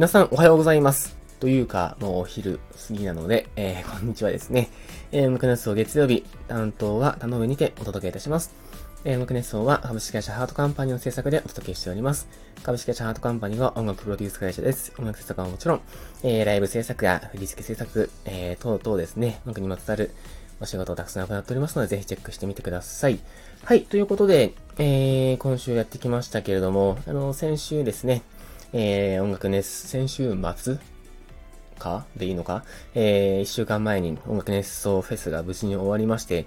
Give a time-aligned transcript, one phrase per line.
[0.00, 1.14] 皆さんおはようございます。
[1.40, 4.70] というか、もうお昼過ぎなので、えー、こんにちはですね。
[5.12, 8.54] えー、ムクネスソ月曜日、担当は田上にてお届けいたします。
[9.04, 12.28] えー、ムクネスソは株式会社ハートカンパニーの制作でお届けしております。
[12.62, 14.94] 株式会社ハートカンパニーは音楽プロデュース会社です。
[14.98, 15.80] 音楽制作はもちろん、
[16.22, 20.12] えー、ライブ制作や振り付け制作、えー、等々ですね、音楽にまつわる
[20.62, 23.18] お仕事をたくさん行っておりますので、ぜひチェックしてみてください。
[23.64, 28.22] はい、ということで、えー、今週やってきましたけれども、あの、先週ですね、
[28.72, 30.78] えー、音楽熱、先週末
[31.78, 32.64] かでいいのか？
[32.94, 36.46] えー、一週間前に音楽熱奏フェスが無事に終わりまして、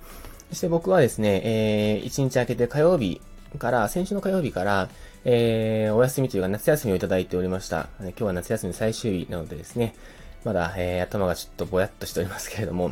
[0.49, 3.21] そして僕はですね、えー、一日明けて火曜日
[3.57, 4.89] から、先週の火曜日から、
[5.25, 7.89] えー、お休みというか夏休みをいただいておりました。
[7.99, 9.95] 今日は夏休み最終日なのでですね、
[10.43, 12.91] まだ、えー、頭がちょっとぼやっとしておりますけれども、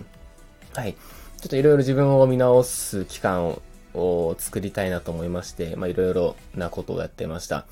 [0.73, 0.93] はい。
[0.93, 3.59] ちょっといろいろ自分を見直す期間
[3.93, 7.65] を作りたいなと思いまして、まあ、いろいろなことをやってました。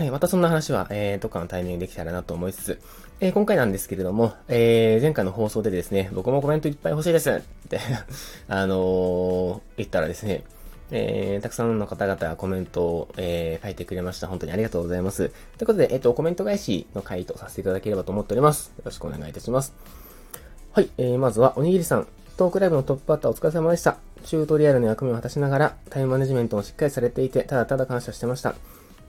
[0.00, 2.80] えまたそんな話は、えー、どっかのタイミングできたらなと思いつつ、
[3.20, 7.80] えー、今回なんですけれども、えー、前回の放送でですね、僕もコメントいっぱい欲しいですって
[8.48, 10.44] あのー、言ったらですね、
[10.90, 14.26] えー、たくさんの方々がコメントを、えー、書いてくれました。
[14.26, 15.28] 本当にありがとうございます。
[15.58, 18.72] ということで、えっ、と、コメント返しの回答させていただければと思っております。
[18.78, 19.74] よろしくお願いいたします。
[20.72, 22.06] はい、えー、まずは、おにぎりさん。
[22.36, 23.98] トークライブのトップバッターお疲れ様でした。
[24.24, 28.54] チュートリアルの役目を果たしながら、タイムマネジメントもしっかりされていて、ただただ感謝してました。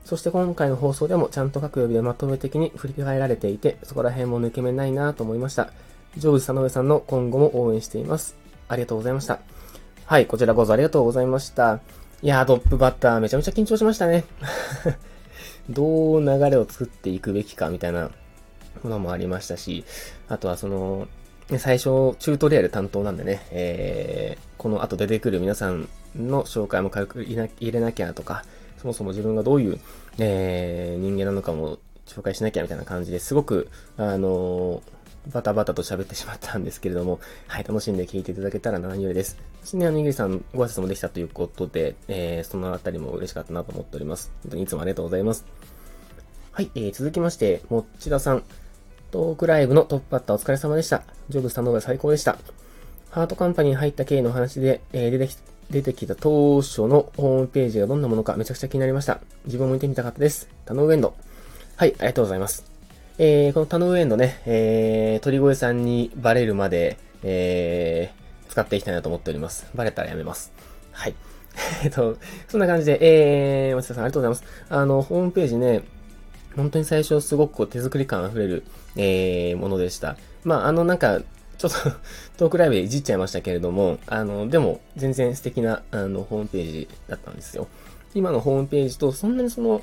[0.05, 5.71] そして今回の放送でもちゃんと各曜日でまとめ的に振り返られていて、そこら辺も抜け目ないなと思いました。
[6.17, 8.35] ジョブズ佐野さんの今後も応援しています。
[8.67, 9.39] ありがとうございました。
[10.05, 11.79] はい、こちらこそありがとうございました。
[12.21, 14.25] いやー、トップバッターめちゃめちゃ緊張しましたね。
[15.69, 18.09] どう流れを作っていくべきかみたいな
[18.83, 19.85] ものもありましたし、
[20.27, 21.07] あとはその、
[21.57, 21.83] 最初、
[22.19, 28.43] チュートリアル担当なんでね、えー、この後出てくる皆さんの紹介も軽く入れなきゃとか、
[28.81, 29.79] そもそも自分がどういう、
[30.17, 39.37] えー、人間なのかも紹介しなきゃみたいな感じですごく、あのー、バタバタと喋ってしまったんですけれども、 はい、楽しんで聞いていただけたら何よりです。
[39.61, 44.31] そしてね、おにぎりさん、ご挨拶もできたということで、えー、そのあたりも嬉しかったなと思っております。
[44.43, 45.45] 本当にいつもありがとうございます。
[46.51, 48.43] はい、えー、続きまして、もっちださん。
[49.11, 51.03] トークライブのトップバッターお疲れ様でした。
[51.29, 52.37] ジョブスさんの方が最高でした。
[53.09, 55.37] ハートカンパニーに入った経緯の話で、えー、出てき
[55.69, 59.19] 出てきた当初のホームページがどんなものかめちゃくちゃ気になりました。
[59.45, 60.49] 自分も見てみたかったです。
[60.65, 61.13] タノウエンド。
[61.75, 62.65] はい、ありがとうございます。
[63.19, 69.67] えー、このタノウエンドね、えー、鳥越さんにバレるまで、えー、使っていきたいなと思っております。
[69.75, 70.51] バレたらやめます。
[70.91, 71.15] はい。
[71.83, 72.97] えっと、そんな感じで、
[73.69, 74.63] えー、松田さんありがとうございます。
[74.69, 75.83] あの、ホームページね、
[76.55, 78.63] 本当に最初すごくこう手作り感あふれる、
[78.95, 80.17] えー、ものでした。
[80.43, 81.21] まあ、あのなんか、
[81.59, 81.77] ちょっと
[82.37, 87.67] トークライブでいじっちゃいましたけれども、あの、でも、全然素敵な、あの、ホームページだったんですよ。
[88.15, 89.81] 今のホームページと、そんなにその、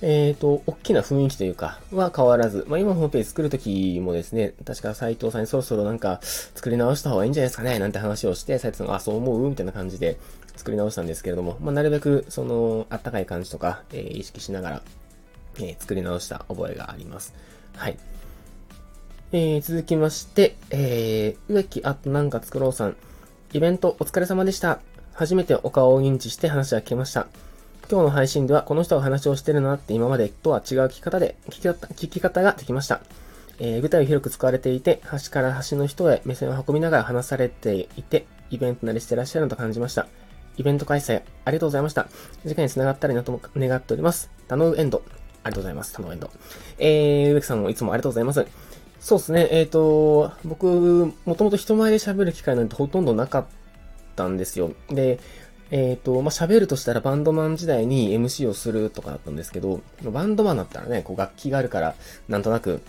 [0.00, 10.18] えっ、ー、と、大きな雰囲気というか、は変わらず、まあ今のホームページ作るときもですね、確か斉藤さんにそろそろなんか、作り直した方がいいんじゃないですかね、なんて話をして、斉藤さんが、あ、そう思うみたいな感じで
[10.54, 14.82] 作り直したんですけれども、まあなるべく、その、あったかい感じとか、えー、意識しながら、
[15.56, 17.34] えー、作り直した覚えがあります。
[17.74, 17.98] はい。
[19.30, 22.96] えー、続きまして、えー、植木あとなんか作ろうさん。
[23.52, 24.80] イベントお疲れ様でした。
[25.12, 27.26] 初めてお顔を認知して話が聞けました。
[27.90, 33.02] 今日の配信ではこの人が話をしてるなって今までとは違う聞き方で、聞き方聞き方ができました。
[33.58, 40.06] えー、舞台を広く使われていて、端から端の人へ目線を運びながら話されていて、イベント慣れしてらっしゃるのと感じました。
[40.56, 42.08] イベント開催ありがとうございました。
[42.44, 44.30] 次回に繋がったらいいなと願っております。
[44.48, 45.02] タノウエンド。
[45.44, 45.92] ありがとうございます。
[45.92, 46.30] タノウエンド。
[46.78, 48.46] えー、植木さんもいつもありがとうございます。
[49.00, 49.48] そうですね。
[49.50, 53.46] えっ、ー、と、僕、もともと人前で喋る機会なんてほとんどなかっ
[54.16, 54.72] たんですよ。
[54.88, 55.20] で、
[55.70, 61.94] えっ、ー、と、まあ、喋るとしたらバンドマン時代に MC をするとかだったんですけど、バンドマンだったらね、こう楽器があるから、
[62.28, 62.80] なんとなく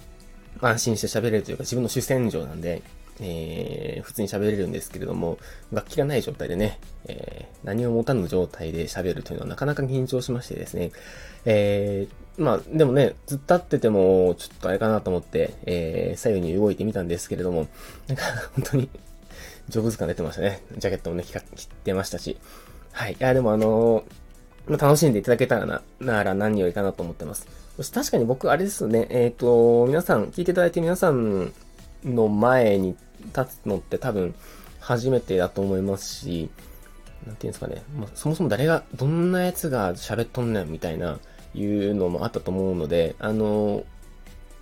[0.62, 2.81] 安心して喋れるというか自分の主戦場なんで、
[3.22, 5.38] えー、普通に喋れるんですけれども、
[5.72, 10.92] 楽器がない状態でね、えー、何を持たぬ状態で喋るというのはなかなか緊張しましてですね、
[11.45, 17.68] えー、まあ、でもね、ずっと立ってても、ちょっとあれかなと思って、えー、左右に動いてみたんですけれども、
[18.07, 18.24] なんか、
[18.56, 18.89] 本当に、
[19.68, 20.62] ジョブズ感出てましたね。
[20.77, 21.42] ジャケットもね、切っ
[21.83, 22.38] てましたし。
[22.92, 23.13] はい。
[23.13, 24.04] いや、でもあの、
[24.68, 27.48] ま、楽しんでいただけたらな、なら何よりかなと思ってます。
[27.75, 31.54] そして確かに僕、あれですよね、えっ、ー、と、皆さん、聞いていただいて皆さん
[32.04, 32.96] の前に
[33.36, 34.34] 立つのって多分
[34.80, 36.50] 初めてだと思いますし、
[37.25, 41.19] なんていうんですかね、まあ、そもそも誰が、どんなやつが喋っとんねんみたいな、
[41.56, 43.84] いうのもあったと思うので、あの、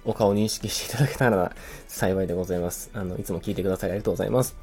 [0.06, 1.54] お顔認識していただけたら
[1.88, 2.90] 幸いでございます。
[2.94, 4.56] あの、いつも聞いてくださりありがとうございます。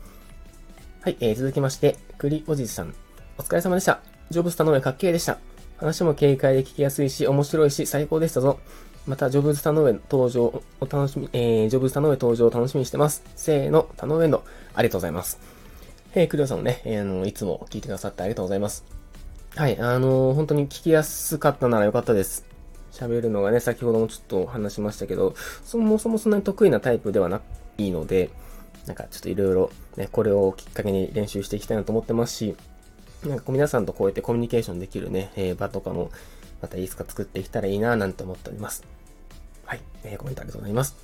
[1.03, 2.95] はい、えー、続きまして、栗おじさん。
[3.37, 4.01] お疲れ様でした。
[4.31, 5.39] ジョブスタの上かっけーでした。
[5.77, 8.59] 話も軽快で聞きやすいし、面白いし、最高でしたぞ。
[9.07, 13.23] また、ジョブズ田上登場を楽しみ、えー、ジョブズ田上登場を楽しみにしてます。
[13.37, 14.43] せーの、田上エンド。
[14.75, 15.39] ありがとうございます。
[16.15, 18.85] えー、クリオさんもね、えー、あの、いつも聞いてくださってありがとうございます。
[19.57, 22.47] はい、あのー、本当に聞きやすかったならよかったです。
[22.93, 25.35] 喋るのがね、先ほどもちょっと話しましたけど、
[25.65, 27.41] そもそもそんなに得意なタイプではな
[27.77, 28.31] いので、
[28.87, 32.57] なんかちょっといろいろね、これをきっかけに練習していきたいなと思ってますし、
[33.25, 36.11] なんか皆さんとこうやってコミュニケーションできるね、えー、場とかも、
[36.63, 38.94] またいつか作っていけたらいいななんて思っております。
[39.75, 40.95] はい、えー、コメントありがとうございます。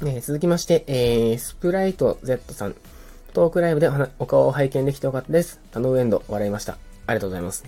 [0.00, 2.74] えー、続きまして、えー、スプライト Z さん。
[3.34, 5.60] トークライブでお顔を拝見できてよかったです。
[5.70, 6.78] タノウエンド、笑いました。
[7.06, 7.64] ありがとうございます。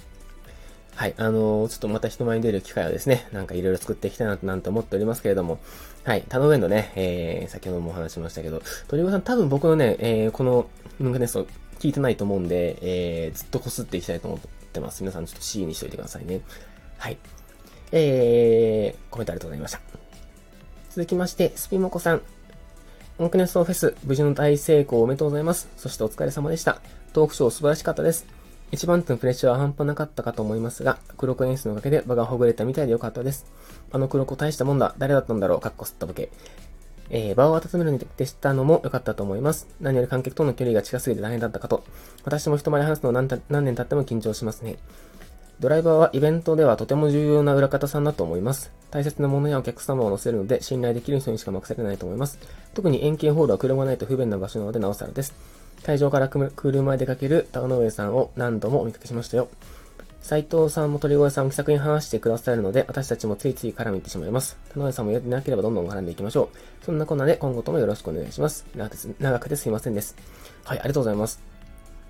[0.95, 5.59] はい、あのー、ちょっとまた人前に出る機会をですね、なんかいろいろ作っていきたいななんて思っておりますけれども、
[6.05, 10.67] はい、タノウエンドね、えー、先ほどもお話しましたけど、鳥越さん多分僕のね、えー、この
[10.99, 11.47] ムンクネスト
[11.79, 14.41] 聞いてないと思うんで、えー、ずっと擦っていきたいと思っ
[14.73, 15.03] てます。
[15.03, 16.41] 皆さんちょっと C にしといてくださいね。
[16.97, 17.19] はい。
[17.96, 19.81] えー、コメントありがとうございました。
[20.91, 22.23] 続きまして、スピモコさん。
[23.19, 25.69] オンクネストフェス、無事の大成功おめでとうございます。
[25.76, 26.81] そしてお疲れ様でした。
[27.12, 28.26] トークショー素晴らしかったです。
[28.73, 33.46] 一番手のプレッシャーは半端なかったかと思いますが、黒子演出のおかげで場がほぐれたみたいでよかったです。
[33.93, 34.96] あの黒子大したもんだ。
[34.99, 36.31] 誰だったんだろうかっこすったボケ。
[37.11, 39.69] えー、場を温めるに徹したのも良かったと思います。
[39.81, 41.85] 何より観客との距離が近すぎて大変だったかと。
[42.25, 44.76] 私も人前で話すの何何年経っても緊張しますね。
[45.61, 48.73] ドライバーはイベントではとても重要な裏方さんだと思います。
[48.91, 52.39] 大切なものやお客様を乗せるので信頼できる人にしか任せてないと思います。
[52.75, 55.35] 特に円形ホールは車がないと不便な場所なのでなおさらです。
[55.85, 59.49] 会場から車で出かける田上さんを何度もお見かけしましたよ。
[60.23, 64.56] 斉藤さんも鳥越さんも気さくに話してくださるので、私たちもついつい絡みてしまいます。
[64.73, 66.49] 田上さんもやってなければどんどん絡んでいきましょ
[66.83, 66.85] う。
[66.85, 68.65] そんなこんなで今後ともよろしくお願いします。
[68.75, 70.17] 長くてすいませんです。
[70.65, 71.43] はい、ありがとうございます。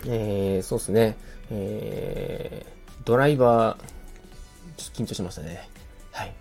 [0.06, 1.16] えー、そうですね。
[1.50, 2.73] えー、
[3.04, 5.68] ドライバー、緊張しましたね。
[6.12, 6.34] はい。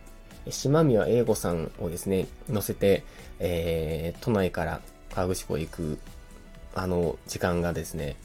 [0.50, 3.04] 島宮英吾さんをですね、乗せて、
[3.40, 4.82] えー、都内から
[5.14, 6.00] 河口湖へ行く
[6.76, 8.16] あの、時間がですね、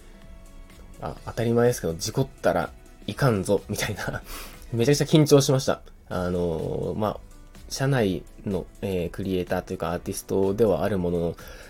[1.00, 2.70] あ、当たり前ですけど、事故ったら
[3.06, 4.22] いかんぞ、みたいな
[4.72, 5.82] めちゃくちゃ緊張しました。
[6.10, 7.20] あのまあ、
[7.68, 11.26] 社内の、えー、クリエイターというかアーティストではあるものの、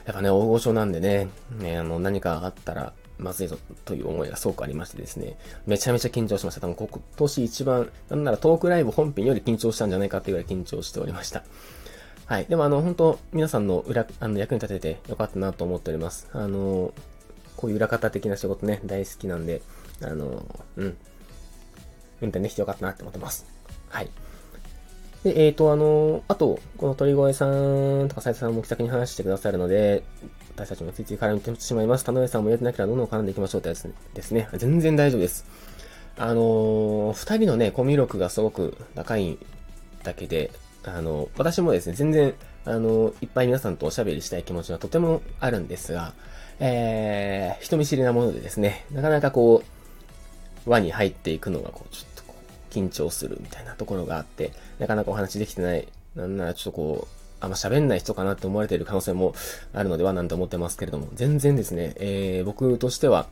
[0.07, 1.29] やっぱね、大御所なんでね、
[1.59, 5.37] ねあの、何かあったら、まずいぞという思いがすごくありましてですね、
[5.67, 6.61] めちゃめちゃ緊張しました。
[6.61, 11.43] 多分今年一番、なんならトークライブ本編より緊張したんじゃないかっていうぐらい緊張しておりました。
[12.27, 12.47] はい。
[12.47, 16.29] でもあの、本当皆さんの裏、あの、役に立ててよかったなと思っております。
[16.33, 16.93] あの、
[17.57, 19.63] こういう裏方的な仕事ね、大好きなんで、
[20.03, 20.97] あの、うん。
[22.21, 23.47] 運転できてよかったなって思ってます。
[23.89, 24.11] はい。
[25.25, 30.05] で、えっ、ー、と、あの、あと、この鳥越さんとか斉藤さんも気さくに話してくださるので、
[30.55, 32.05] 私たちもついつい絡めてしまいます。
[32.05, 34.49] 田上さんも入れてなければどんどん絡んでいきましょうってやつですね。
[34.55, 35.45] 全然大丈夫です。
[36.17, 39.39] あの、二人のね、コミュ力がすごく高い
[40.03, 40.51] だけで、
[40.85, 42.35] あの、私もですね、全然、
[42.65, 46.13] あの、いっぱい皆さんとおしゃべりしたい気持ちはとてもあるんですが、
[46.61, 49.63] えー、人見知りなものでですね、なかなかこ
[50.67, 52.18] う、輪に入っていくのが、こう、ちょっとこう、
[52.69, 59.35] 緊張するみたいなところがあって、なかなかお話できてない、なんならちょっとこう、あんま喋んない人かなって思われている可能性も
[59.73, 63.29] あるのではなんて思ってますけれども、全然ですね、えー、僕としては、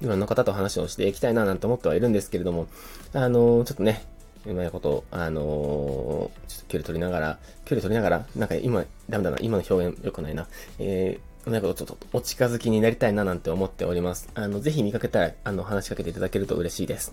[0.00, 2.66] いろんな方と話をしていきたいななんて思ってはいるんですけれども、
[3.12, 4.04] あのー、ちょっとね、
[4.46, 10.46] うまいこと、あのー、ちょっと距離取りながら、距離取りながら、なんか今、ダメだな、今の表現良くないな。
[10.78, 14.28] えー、うまいことちょっとお近づきになりたいななんて思っております。
[14.34, 17.12] あの、ぜひ見かけたら、あの、話しかけていただけると嬉しいです。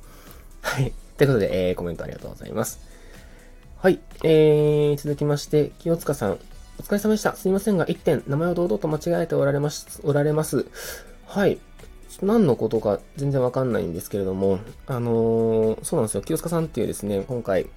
[0.63, 0.91] はい。
[1.17, 2.79] ということで、えー、コメントありがとうございます。
[3.77, 3.99] はい。
[4.23, 6.39] えー、続きまして、清塚さん。
[6.79, 7.35] お疲れ様でした。
[7.35, 10.65] すいませんが、1点、名前を堂々と間違えておられます、おられます。
[11.27, 11.59] はい。
[12.21, 16.21] 何のことか全然わかんないんですけれども、あのー、そうなんですよ。
[16.21, 17.67] 清塚さんっていうですね、今回、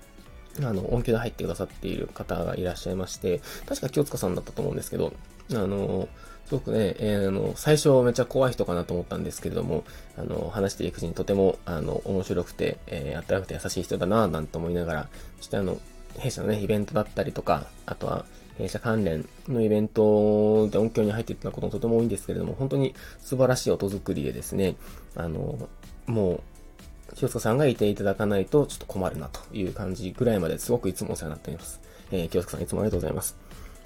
[0.62, 5.12] あの、音響で入ってくださっている方がいらっしゃいまして、確か清塚さんだったと思うんですけど、
[5.52, 6.08] あの、
[6.46, 9.84] すごくね、えー、あの、最初めっちゃ怖い人かなと思ったんですけれども、
[10.16, 15.08] あの、話していくうちにとても、あの、面白くて、えー、あったかくて優しい人だなぁなんて思いながら、
[15.38, 15.78] そしてあの、
[16.18, 18.24] 弊社のね、イベントだったりとか、あとは、
[18.58, 24.76] 弊社関連のイベントで音響に入っていったこともとても多いんですけれども、本当に素晴らしい音作りでですね、
[25.14, 25.68] あの、
[26.06, 26.40] もう、
[27.14, 31.80] 清塚さんがいていただかないとちょっと困るなという感じぐらいまですごくいつもお世話になっております。
[32.10, 33.36] えー、清塚さんいつもありがとうございます。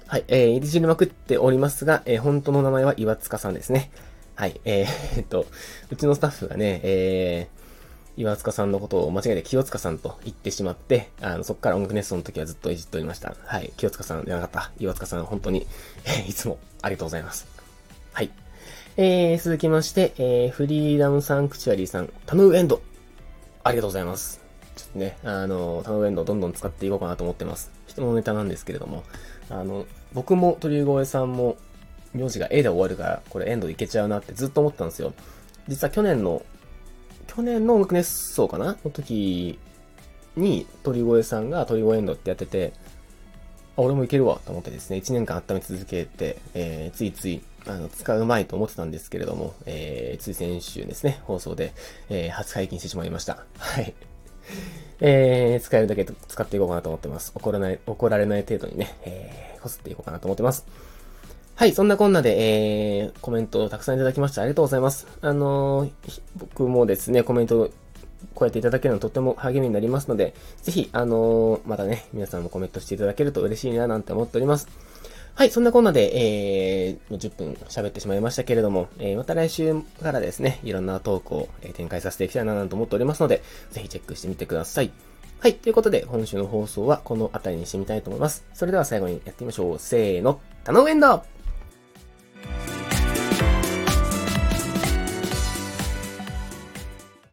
[0.07, 3.91] はい、えー、いじりまくっておりますが、えー、本当の名前は岩塚さんですね。
[4.35, 4.87] はい、えー、
[5.17, 5.45] えっと、
[5.89, 13.35] うちのスタッフがね、えー、岩塚さんのことを間違えて清塚さんと言ってしまって、あの、そこから音楽ネストの時はずっといじっておりました。
[13.45, 13.71] はい。
[13.77, 14.71] 清塚さんじゃなかった。
[14.79, 15.65] 岩塚さん、本当に、
[16.03, 17.47] えー、いつもありがとうございます。
[18.11, 18.29] はい。
[18.97, 22.81] えー、続きまして、えー、フリーダムサンクチュアリーさん、タムーエンド。
[23.63, 24.41] ありがとうございます。
[24.75, 27.71] ちょっとね、あの、タノウェンドどんどん使っていこうかなと思ってます。
[27.87, 29.03] 人のネタなんですけれども、
[29.49, 31.57] あの、僕も鳥越さんも、
[32.13, 35.13] 名字が A で終わるから、これエンドいけちゃうなってずっと思ってたんですよ。
[35.67, 36.41] 実は去年の、
[37.27, 38.77] 去年の音楽熱奏かな？
[38.83, 39.59] の時
[40.35, 42.73] に、鳥越さんが鳥越エンドってやってて、
[43.77, 51.73] あ、俺もいけるわと思ってですね、1年間温め続けて、えー、ついつい、あの、使うまいと思ってたんですけれども、えー、つい先週ですね、放送で、
[52.09, 53.43] えー、初解禁してしまいました。
[53.57, 53.93] はい。
[54.99, 57.31] えー、使えるだけ使っていこうかなと思ってます。
[57.35, 60.65] 怒らない、怒られない程度にね、えー、こすっていこうかなと思ってます。
[61.55, 65.07] はい、そんなこんなで、えー、コメントをたくさんいただきましてありがとうございます。
[65.21, 65.91] あのー、
[66.37, 67.69] 僕もですね、コメント
[68.35, 74.67] こうやっていただけるのとっても励みになりますので、ぜひ、あのー、またね、皆さんもコメントしていただけると嬉しいななんて思っております。
[75.41, 84.91] はい、そんなこんなで、えー、10分喋ってしまいましたけれども、えー、また来週からですね、いろんなトークを、え展開させていきたいなと思っておりますので、ぜひチェックしてみてください。
[85.39, 88.45] はい、ということで、本週の放送はこの辺りにしてみたいと思います。
[88.53, 89.79] それでは最後にやってみましょう。
[89.79, 91.23] せーの、頼むエンド